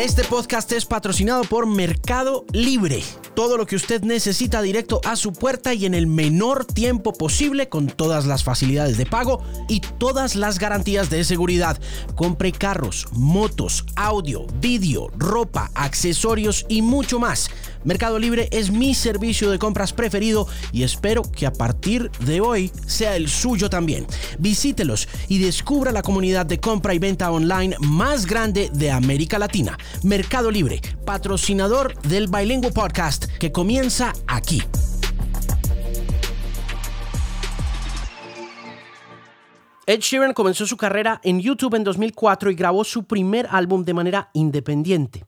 [0.00, 3.02] Este podcast es patrocinado por Mercado Libre.
[3.40, 7.70] Todo lo que usted necesita directo a su puerta y en el menor tiempo posible
[7.70, 11.80] con todas las facilidades de pago y todas las garantías de seguridad.
[12.16, 17.48] Compre carros, motos, audio, vídeo, ropa, accesorios y mucho más.
[17.82, 22.70] Mercado Libre es mi servicio de compras preferido y espero que a partir de hoy
[22.86, 24.06] sea el suyo también.
[24.38, 29.78] Visítelos y descubra la comunidad de compra y venta online más grande de América Latina.
[30.02, 34.62] Mercado Libre, patrocinador del Bilingüe Podcast que comienza aquí.
[39.86, 43.94] Ed Sheeran comenzó su carrera en YouTube en 2004 y grabó su primer álbum de
[43.94, 45.24] manera independiente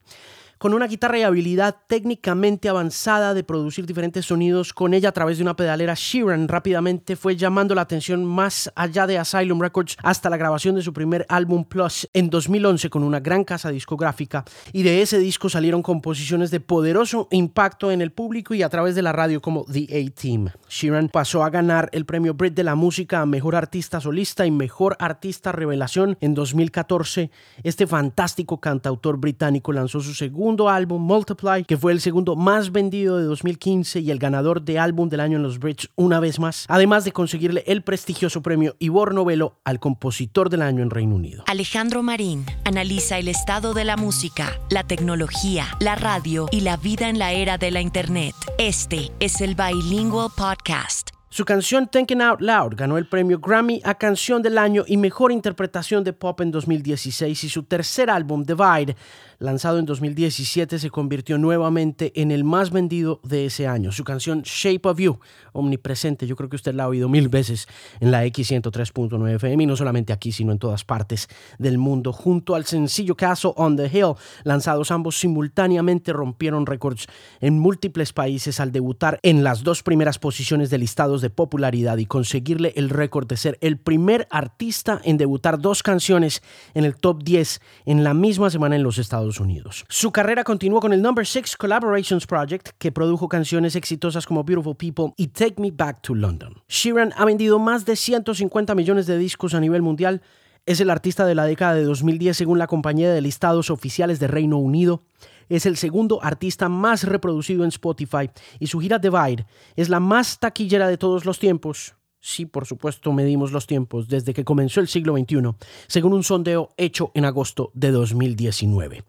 [0.63, 5.35] con una guitarra y habilidad técnicamente avanzada de producir diferentes sonidos con ella a través
[5.35, 10.29] de una pedalera, Sheeran rápidamente fue llamando la atención más allá de Asylum Records hasta
[10.29, 14.83] la grabación de su primer álbum Plus en 2011 con una gran casa discográfica y
[14.83, 19.01] de ese disco salieron composiciones de poderoso impacto en el público y a través de
[19.01, 20.47] la radio como The A-Team.
[20.69, 24.51] Sheeran pasó a ganar el premio Brit de la música a Mejor Artista Solista y
[24.51, 27.31] Mejor Artista Revelación en 2014.
[27.63, 33.17] Este fantástico cantautor británico lanzó su segundo álbum Multiply, que fue el segundo más vendido
[33.17, 36.65] de 2015 y el ganador de álbum del año en los Brits una vez más,
[36.69, 41.43] además de conseguirle el prestigioso premio Ivor Novello al compositor del año en Reino Unido.
[41.47, 47.09] Alejandro Marín analiza el estado de la música, la tecnología, la radio y la vida
[47.09, 48.35] en la era de la Internet.
[48.57, 51.09] Este es el Bilingual Podcast.
[51.33, 55.31] Su canción Thinking Out Loud ganó el premio Grammy a Canción del Año y Mejor
[55.31, 58.95] Interpretación de Pop en 2016 y su tercer álbum, Divide,
[59.43, 63.91] lanzado en 2017, se convirtió nuevamente en el más vendido de ese año.
[63.91, 65.19] Su canción Shape of You,
[65.51, 67.67] omnipresente, yo creo que usted la ha oído mil veces
[67.99, 71.27] en la X103.9 FM y no solamente aquí, sino en todas partes
[71.59, 72.13] del mundo.
[72.13, 74.13] Junto al sencillo Castle on the Hill,
[74.45, 77.07] lanzados ambos simultáneamente, rompieron récords
[77.41, 82.05] en múltiples países al debutar en las dos primeras posiciones de listados de popularidad y
[82.05, 86.41] conseguirle el récord de ser el primer artista en debutar dos canciones
[86.73, 89.85] en el top 10 en la misma semana en los Estados Unidos.
[89.89, 94.75] Su carrera continuó con el Number 6 Collaborations Project, que produjo canciones exitosas como Beautiful
[94.75, 96.55] People y Take Me Back to London.
[96.67, 100.21] Sheeran ha vendido más de 150 millones de discos a nivel mundial.
[100.65, 104.27] Es el artista de la década de 2010 según la compañía de listados oficiales de
[104.27, 105.03] Reino Unido.
[105.49, 108.29] Es el segundo artista más reproducido en Spotify
[108.59, 109.45] y su gira Divide
[109.75, 111.95] es la más taquillera de todos los tiempos
[112.25, 115.41] Sí, por supuesto, medimos los tiempos desde que comenzó el siglo XXI,
[115.87, 119.03] según un sondeo hecho en agosto de 2019.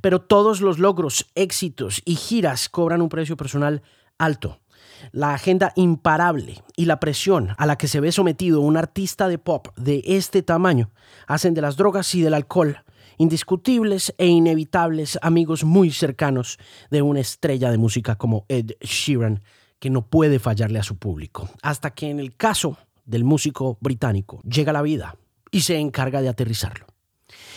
[0.00, 3.82] Pero todos los logros, éxitos y giras cobran un precio personal
[4.18, 4.60] alto.
[5.10, 9.38] La agenda imparable y la presión a la que se ve sometido un artista de
[9.38, 10.92] pop de este tamaño
[11.26, 12.84] hacen de las drogas y del alcohol
[13.18, 16.58] indiscutibles e inevitables amigos muy cercanos
[16.90, 19.42] de una estrella de música como Ed Sheeran
[19.80, 24.40] que no puede fallarle a su público, hasta que en el caso del músico británico
[24.42, 25.16] llega la vida
[25.50, 26.86] y se encarga de aterrizarlo.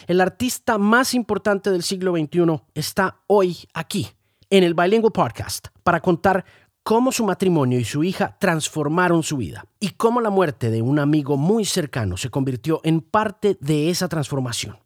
[0.08, 4.08] El artista más importante del siglo XXI está hoy aquí,
[4.50, 6.46] en el Bilingual Podcast, para contar
[6.84, 11.00] cómo su matrimonio y su hija transformaron su vida y cómo la muerte de un
[11.00, 14.83] amigo muy cercano se convirtió en parte de esa transformación.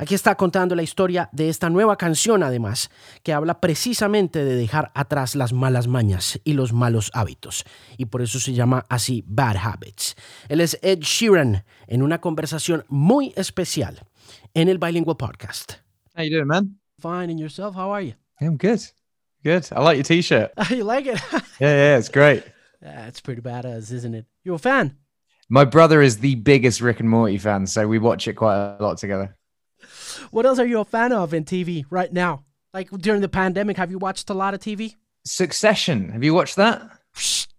[0.00, 2.88] Aquí está contando la historia de esta nueva canción, además,
[3.24, 7.64] que habla precisamente de dejar atrás las malas mañas y los malos hábitos.
[7.96, 10.14] Y por eso se llama así Bad Habits.
[10.48, 14.06] Él es Ed Sheeran en una conversación muy especial
[14.54, 15.72] en el Bilingual Podcast.
[16.16, 16.78] How you doing, man?
[17.00, 17.74] Fine, and yourself?
[17.74, 18.14] How are you?
[18.40, 18.80] I'm good.
[19.42, 19.68] Good.
[19.72, 20.52] I like your t-shirt.
[20.70, 21.20] you like it?
[21.60, 22.44] yeah, yeah, it's great.
[22.80, 24.26] It's pretty badass, isn't it?
[24.44, 24.96] You a fan?
[25.48, 28.82] My brother is the biggest Rick and Morty fan, so we watch it quite a
[28.82, 29.34] lot together.
[30.30, 32.44] What else are you a fan of in TV right now?
[32.74, 34.94] Like during the pandemic, have you watched a lot of TV?
[35.24, 36.10] Succession.
[36.10, 36.82] Have you watched that?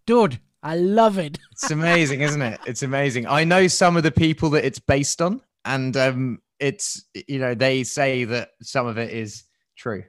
[0.05, 1.37] Dude, I love it.
[1.51, 2.59] It's amazing, isn't it?
[2.65, 3.27] It's amazing.
[3.27, 7.53] I know some of the people that it's based on, and um, it's you know
[7.53, 9.43] they say that some of it is
[9.75, 10.05] true.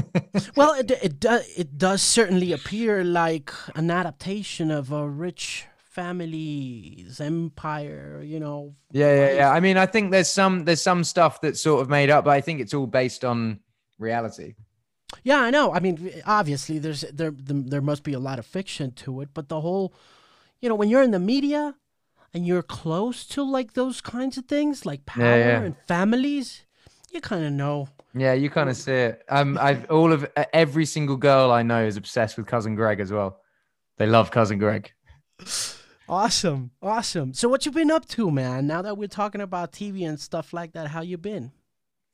[0.56, 7.20] well, it it does it does certainly appear like an adaptation of a rich family's
[7.20, 9.50] empire you know yeah yeah yeah.
[9.50, 12.32] I mean i think there's some there's some stuff that's sort of made up but
[12.32, 13.60] i think it's all based on
[13.98, 14.54] reality.
[15.22, 15.72] Yeah i know.
[15.72, 19.48] I mean obviously there's there there must be a lot of fiction to it but
[19.48, 19.94] the whole
[20.60, 21.76] you know when you're in the media
[22.34, 25.60] and you're close to like those kinds of things like power yeah, yeah.
[25.62, 26.64] and families
[27.12, 27.88] you kind of know.
[28.12, 29.22] Yeah you kind of see it.
[29.28, 33.12] Um i've all of every single girl i know is obsessed with cousin greg as
[33.12, 33.38] well.
[33.98, 34.92] They love cousin greg
[36.08, 36.70] Awesome.
[36.82, 37.32] Awesome.
[37.32, 38.66] So what you been up to, man?
[38.66, 41.52] Now that we're talking about TV and stuff like that, how you been?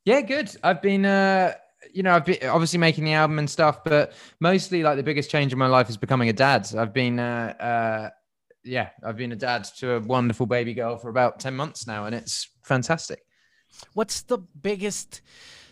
[0.04, 0.54] Yeah, good.
[0.62, 1.54] I've been, uh,
[1.92, 5.30] you know, I've been obviously making the album and stuff, but mostly like the biggest
[5.30, 6.68] change in my life is becoming a dad.
[6.76, 8.10] I've been, uh, uh,
[8.64, 12.04] yeah, I've been a dad to a wonderful baby girl for about 10 months now,
[12.06, 13.22] and it's fantastic.
[13.94, 15.20] What's the biggest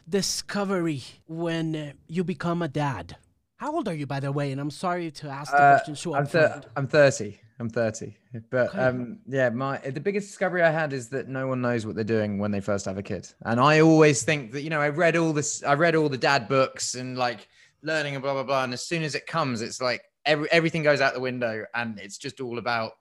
[0.08, 3.16] discovery when you become a dad?
[3.56, 4.52] How old are you, by the way?
[4.52, 7.40] And I'm sorry to ask the Uh, question so I'm, thir- I'm 30.
[7.60, 8.16] I'm 30.
[8.50, 11.96] But um, yeah, my the biggest discovery I had is that no one knows what
[11.96, 13.28] they're doing when they first have a kid.
[13.44, 16.18] And I always think that, you know, I read all this, I read all the
[16.18, 17.48] dad books and like
[17.82, 18.64] learning and blah, blah, blah.
[18.64, 21.98] And as soon as it comes, it's like every, everything goes out the window and
[21.98, 22.92] it's just all about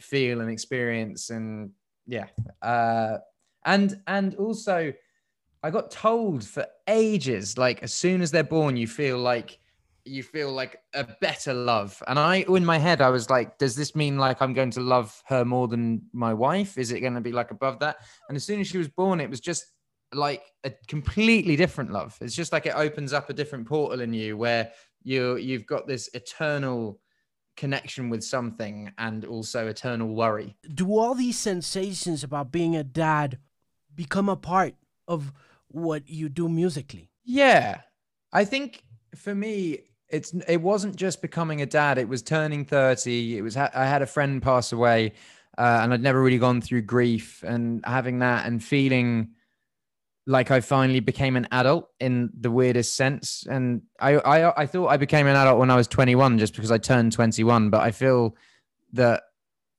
[0.00, 1.30] feel and experience.
[1.30, 1.70] And
[2.06, 2.26] yeah.
[2.60, 3.18] Uh,
[3.64, 4.92] and, and also,
[5.62, 9.58] I got told for ages, like as soon as they're born, you feel like
[10.04, 12.02] you feel like a better love.
[12.06, 14.80] And I, in my head, I was like, does this mean like I'm going to
[14.80, 16.76] love her more than my wife?
[16.76, 17.96] Is it going to be like above that?
[18.28, 19.64] And as soon as she was born, it was just
[20.12, 22.16] like a completely different love.
[22.20, 24.70] It's just like it opens up a different portal in you where
[25.02, 27.00] you you've got this eternal
[27.56, 30.56] connection with something and also eternal worry.
[30.74, 33.38] Do all these sensations about being a dad
[33.94, 34.74] become a part
[35.06, 35.32] of
[35.68, 37.10] what you do musically?
[37.24, 37.80] Yeah.
[38.32, 38.82] I think
[39.14, 39.80] for me,
[40.14, 41.98] it's it wasn't just becoming a dad.
[41.98, 43.36] It was turning 30.
[43.36, 45.12] It was I had a friend pass away
[45.58, 49.30] uh, and I'd never really gone through grief and having that and feeling
[50.26, 53.44] like I finally became an adult in the weirdest sense.
[53.50, 56.70] And I, I I thought I became an adult when I was 21 just because
[56.70, 58.36] I turned 21, but I feel
[58.92, 59.24] that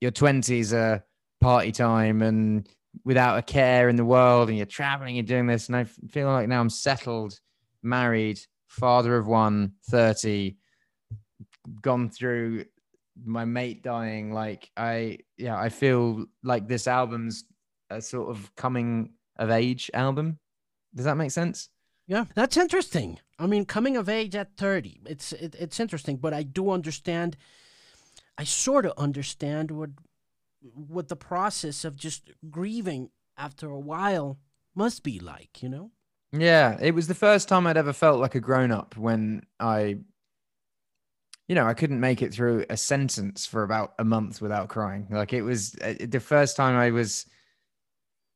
[0.01, 1.05] your 20s are
[1.39, 2.67] party time and
[3.05, 5.67] without a care in the world and you're traveling, you're doing this.
[5.67, 7.39] And i feel like now I'm settled,
[7.81, 8.39] married,
[8.75, 10.57] father of one, 30,
[11.81, 12.66] gone through
[13.24, 14.33] my mate dying.
[14.33, 17.45] Like I, yeah, I feel like this album's
[17.89, 20.39] a sort of coming of age album.
[20.94, 21.69] Does that make sense?
[22.07, 23.19] Yeah, that's interesting.
[23.39, 27.36] I mean, coming of age at 30, it's it, it's interesting, but I do understand
[28.38, 29.92] I sort of understand what
[30.62, 34.39] what the process of just grieving after a while
[34.75, 35.92] must be like, you know?
[36.37, 39.97] Yeah, it was the first time I'd ever felt like a grown up when I,
[41.47, 45.07] you know, I couldn't make it through a sentence for about a month without crying.
[45.09, 47.25] Like it was uh, the first time I was,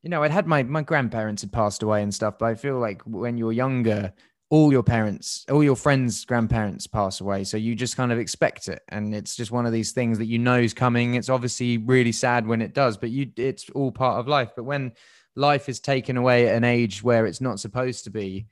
[0.03, 2.79] you know, I'd had my my grandparents had passed away and stuff, but I feel
[2.79, 4.13] like when you're younger,
[4.49, 8.69] all your parents, all your friends' grandparents pass away, so you just kind of expect
[8.69, 11.15] it, and it's just one of these things that you know is coming.
[11.15, 14.51] It's obviously really sad when it does, but you, it's all part of life.
[14.55, 14.93] But when
[15.35, 18.47] life is taken away at an age where it's not supposed to be,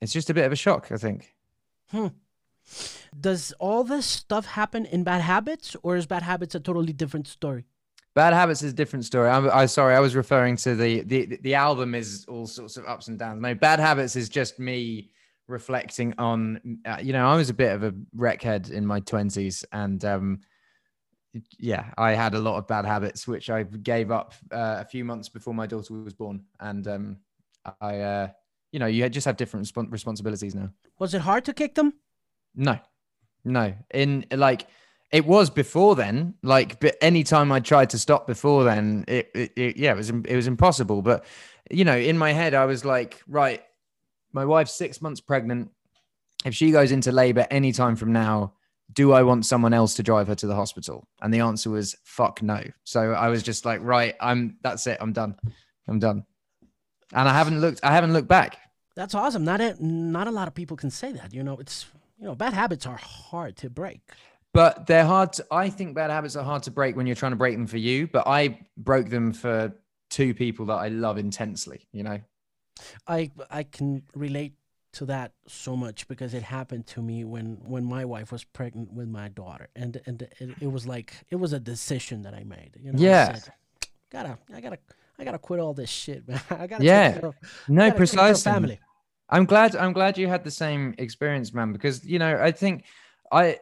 [0.00, 1.34] it's just a bit of a shock, I think.
[1.90, 2.08] Hmm.
[3.18, 7.26] Does all this stuff happen in Bad Habits, or is Bad Habits a totally different
[7.26, 7.64] story?
[8.14, 9.28] Bad Habits is a different story.
[9.28, 12.84] I'm, I sorry, I was referring to the the the album is all sorts of
[12.86, 13.40] ups and downs.
[13.40, 15.10] No, Bad Habits is just me
[15.48, 16.78] reflecting on.
[16.84, 20.40] Uh, you know, I was a bit of a wreckhead in my twenties, and um,
[21.58, 25.04] yeah, I had a lot of bad habits, which I gave up uh, a few
[25.04, 27.16] months before my daughter was born, and um,
[27.80, 28.28] I, uh,
[28.72, 30.70] you know, you just have different respons- responsibilities now.
[30.98, 31.94] Was it hard to kick them?
[32.54, 32.78] No,
[33.44, 33.74] no.
[33.92, 34.66] In like,
[35.12, 36.34] it was before then.
[36.42, 40.10] Like, but anytime I tried to stop before then, it, it, it yeah, it was
[40.10, 41.02] it was impossible.
[41.02, 41.24] But
[41.70, 43.62] you know, in my head, I was like, right,
[44.32, 45.70] my wife's six months pregnant.
[46.44, 48.54] If she goes into labor anytime from now,
[48.92, 51.06] do I want someone else to drive her to the hospital?
[51.20, 52.62] And the answer was fuck no.
[52.84, 54.98] So I was just like, right, I'm that's it.
[55.00, 55.36] I'm done.
[55.88, 56.24] I'm done.
[57.12, 57.80] And I haven't looked.
[57.82, 58.58] I haven't looked back.
[58.96, 59.44] That's awesome.
[59.44, 61.32] Not a, not a lot of people can say that.
[61.32, 61.86] You know, it's
[62.18, 64.00] you know, bad habits are hard to break.
[64.52, 65.32] But they're hard.
[65.34, 67.66] To, I think bad habits are hard to break when you're trying to break them
[67.66, 68.06] for you.
[68.06, 69.72] But I broke them for
[70.10, 71.88] two people that I love intensely.
[71.92, 72.20] You know.
[73.06, 74.54] I I can relate
[74.92, 78.92] to that so much because it happened to me when when my wife was pregnant
[78.92, 82.44] with my daughter, and and it, it was like it was a decision that I
[82.44, 82.76] made.
[82.80, 83.32] You know, I Yeah.
[83.38, 83.52] said,
[84.10, 84.78] gotta I gotta
[85.18, 86.40] I gotta quit all this shit, man.
[86.50, 87.18] I gotta Yeah.
[87.22, 87.34] of,
[87.68, 88.50] No, gotta take care of precisely.
[88.52, 88.80] family.
[89.28, 89.76] I'm glad.
[89.76, 91.72] I'm glad you had the same experience, man.
[91.72, 92.84] Because you know, I think
[93.30, 93.58] I,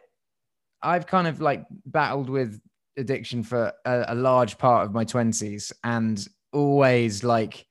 [0.81, 2.59] I've kind of like battled with
[2.97, 7.67] addiction for a, a large part of my twenties, and always like,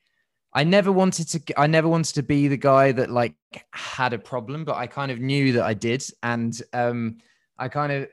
[0.53, 1.61] I never wanted to.
[1.61, 3.35] I never wanted to be the guy that like
[3.73, 7.19] had a problem, but I kind of knew that I did, and um,
[7.59, 8.09] I kind of.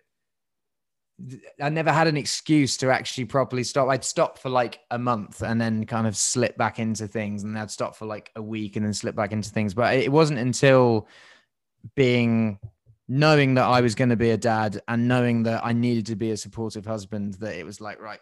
[1.61, 3.87] I never had an excuse to actually properly stop.
[3.87, 7.57] I'd stop for like a month and then kind of slip back into things, and
[7.57, 9.73] I'd stop for like a week and then slip back into things.
[9.73, 11.07] But it wasn't until
[11.95, 12.59] being
[13.07, 16.15] knowing that I was going to be a dad and knowing that I needed to
[16.15, 18.19] be a supportive husband that it was like, right,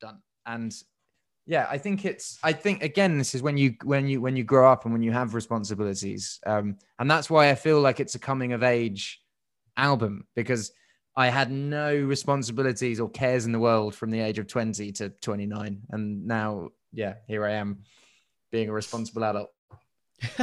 [0.00, 0.20] done.
[0.44, 0.74] And
[1.46, 4.44] yeah i think it's i think again this is when you when you when you
[4.44, 8.14] grow up and when you have responsibilities um and that's why i feel like it's
[8.14, 9.22] a coming of age
[9.76, 10.72] album because
[11.16, 15.08] i had no responsibilities or cares in the world from the age of 20 to
[15.08, 17.78] 29 and now yeah here i am
[18.50, 19.50] being a responsible adult.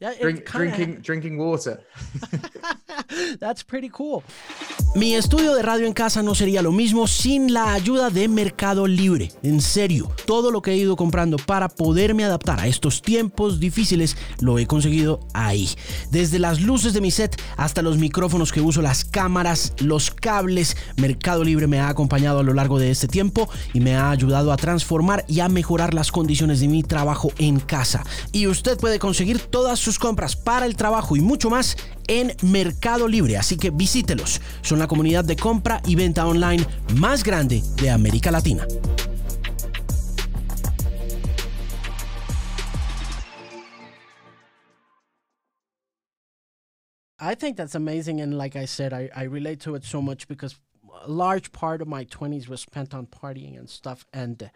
[0.00, 1.82] Yeah, Drink, drinking drinking water
[3.40, 4.22] That's pretty cool.
[4.94, 8.86] Mi estudio de radio en casa no sería lo mismo sin la ayuda de Mercado
[8.86, 9.30] Libre.
[9.42, 14.16] En serio, todo lo que he ido comprando para poderme adaptar a estos tiempos difíciles
[14.40, 15.68] lo he conseguido ahí.
[16.10, 20.76] Desde las luces de mi set hasta los micrófonos que uso, las cámaras, los cables,
[20.96, 24.52] Mercado Libre me ha acompañado a lo largo de este tiempo y me ha ayudado
[24.52, 28.04] a transformar y a mejorar las condiciones de mi trabajo en casa.
[28.32, 31.76] Y usted puede conseguir todas sus compras para el trabajo y mucho más
[32.08, 34.40] en Mercado Libre, así que visítelos.
[34.62, 36.64] Son la comunidad de compra y venta online
[36.96, 38.66] más grande de América Latina.
[47.20, 50.54] I think that's amazing, and like I said, I, relate to it so much because
[51.02, 54.06] a large part of my 20s was spent on partying and stuff.
[54.12, 54.50] And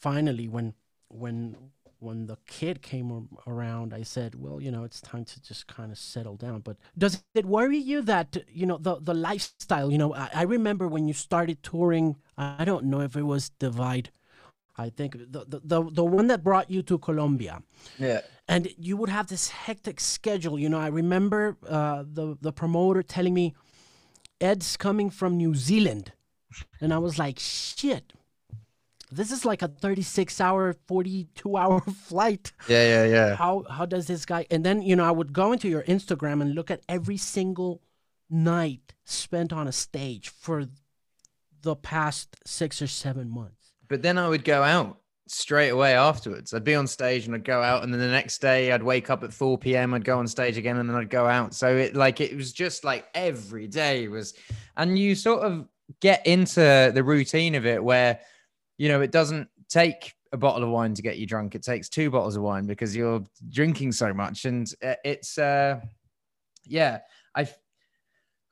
[0.00, 0.74] finally, when
[1.08, 1.56] when
[2.04, 5.90] when the kid came around, I said, "Well, you know, it's time to just kind
[5.90, 9.90] of settle down." But does it worry you that you know the the lifestyle?
[9.90, 12.16] You know, I, I remember when you started touring.
[12.36, 14.10] I don't know if it was Divide.
[14.76, 17.62] I think the, the the the one that brought you to Colombia
[17.98, 20.58] yeah and you would have this hectic schedule.
[20.58, 23.54] You know, I remember uh, the the promoter telling me,
[24.40, 26.12] "Ed's coming from New Zealand,"
[26.80, 28.12] and I was like, "Shit,
[29.10, 32.52] this is like a 36 hour, 42 hour flight.
[32.68, 35.52] yeah yeah yeah How how does this guy?" And then you know, I would go
[35.52, 37.80] into your Instagram and look at every single
[38.30, 40.64] night spent on a stage for
[41.62, 43.72] the past six or seven months.
[43.88, 46.52] but then I would go out straight away afterwards.
[46.52, 49.08] I'd be on stage and I'd go out, and then the next day I'd wake
[49.08, 49.94] up at 4 p.m.
[49.94, 51.54] I'd go on stage again, and then I'd go out.
[51.54, 54.34] So it like it was just like every day was,
[54.76, 55.66] and you sort of
[56.00, 58.20] get into the routine of it where,
[58.78, 61.54] you know, it doesn't take a bottle of wine to get you drunk.
[61.54, 65.80] It takes two bottles of wine because you're drinking so much, and uh, it's uh,
[66.64, 67.00] yeah,
[67.34, 67.48] I.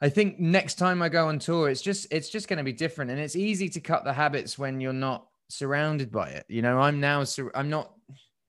[0.00, 2.72] I think next time I go on tour, it's just it's just going to be
[2.72, 6.44] different, and it's easy to cut the habits when you're not surrounded by it.
[6.48, 7.22] You know, I'm now
[7.54, 7.92] I'm not.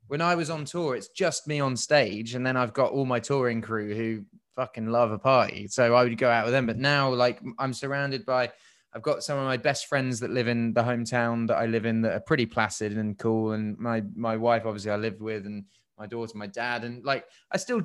[0.08, 3.06] When I was on tour, it's just me on stage, and then I've got all
[3.06, 4.26] my touring crew who
[4.56, 5.68] fucking love a party.
[5.68, 6.66] So I would go out with them.
[6.66, 8.52] But now, like, I'm surrounded by.
[8.96, 11.86] I've got some of my best friends that live in the hometown that I live
[11.86, 15.46] in that are pretty placid and cool, and my my wife, obviously, I lived with,
[15.46, 15.66] and
[15.98, 17.82] my daughter, my dad, and like I still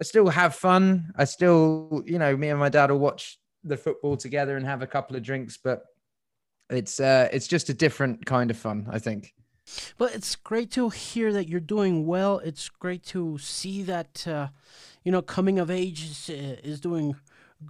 [0.00, 1.12] I still have fun.
[1.16, 4.82] I still, you know, me and my dad will watch the football together and have
[4.82, 5.82] a couple of drinks, but
[6.70, 9.34] it's uh it's just a different kind of fun, I think.
[9.96, 12.38] But it's great to hear that you're doing well.
[12.38, 14.48] It's great to see that uh,
[15.04, 17.14] you know coming of age is, uh, is doing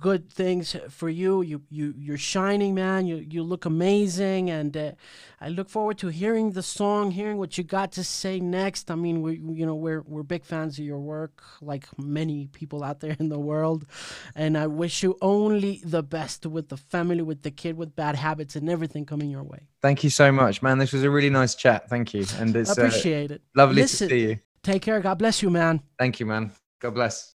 [0.01, 1.43] good things for you.
[1.43, 3.07] You you you're shining, man.
[3.07, 4.93] You you look amazing, and uh,
[5.41, 8.91] I look forward to hearing the song, hearing what you got to say next.
[8.91, 12.83] I mean, we you know we're we're big fans of your work, like many people
[12.83, 13.87] out there in the world,
[14.35, 18.17] and I wish you only the best with the family, with the kid with bad
[18.17, 19.69] habits, and everything coming your way.
[19.81, 20.79] Thank you so much, man.
[20.79, 21.89] This was a really nice chat.
[21.89, 22.25] Thank you.
[22.39, 23.43] And it's uh, it.
[23.55, 24.39] lovely Listen, to see you.
[24.63, 25.01] Take care.
[25.01, 25.83] God bless you, man.
[25.99, 26.53] Thank you, man.
[26.81, 27.35] God bless.